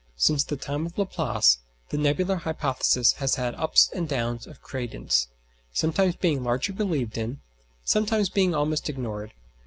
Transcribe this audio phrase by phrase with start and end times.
[0.15, 5.27] Since the time of Laplace the nebular hypothesis has had ups and downs of credence,
[5.73, 7.39] sometimes being largely believed in,
[7.85, 9.31] sometimes being almost ignored.